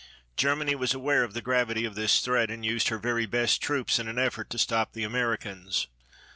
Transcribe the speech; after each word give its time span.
Germany 0.35 0.73
was 0.73 0.95
aware 0.95 1.23
of 1.23 1.35
the 1.35 1.43
gravity 1.43 1.85
of 1.85 1.93
this 1.93 2.21
threat 2.21 2.49
and 2.49 2.65
used 2.65 2.87
her 2.89 2.97
very 2.97 3.27
best 3.27 3.61
troops 3.61 3.99
in 3.99 4.07
an 4.07 4.17
effort 4.17 4.49
to 4.49 4.57
stop 4.57 4.93
the 4.93 5.03
Americans. 5.03 5.89